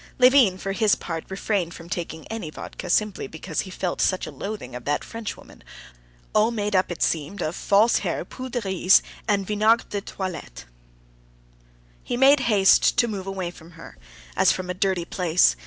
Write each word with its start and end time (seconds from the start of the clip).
Levin 0.17 0.57
for 0.57 0.71
his 0.71 0.95
part 0.95 1.25
refrained 1.29 1.75
from 1.75 1.87
taking 1.87 2.25
any 2.25 2.49
vodka 2.49 2.89
simply 2.89 3.27
because 3.27 3.59
he 3.61 3.69
felt 3.69 4.01
such 4.01 4.25
a 4.25 4.31
loathing 4.31 4.73
of 4.75 4.83
that 4.83 5.03
Frenchwoman, 5.03 5.63
all 6.33 6.49
made 6.49 6.75
up, 6.75 6.91
it 6.91 7.03
seemed, 7.03 7.39
of 7.39 7.55
false 7.55 7.99
hair, 7.99 8.25
poudre 8.25 8.61
de 8.63 8.67
riz, 8.67 9.03
and 9.27 9.45
vinaigre 9.45 9.85
de 9.91 10.01
toilette. 10.01 10.65
He 12.01 12.17
made 12.17 12.39
haste 12.49 12.97
to 12.97 13.07
move 13.07 13.27
away 13.27 13.51
from 13.51 13.73
her, 13.73 13.95
as 14.35 14.51
from 14.51 14.71
a 14.71 14.73
dirty 14.73 15.05
place. 15.05 15.55